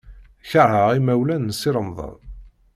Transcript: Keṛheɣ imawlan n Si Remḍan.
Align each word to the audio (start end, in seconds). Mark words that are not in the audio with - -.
Keṛheɣ 0.49 0.89
imawlan 0.97 1.45
n 1.49 1.53
Si 1.59 1.69
Remḍan. 1.75 2.17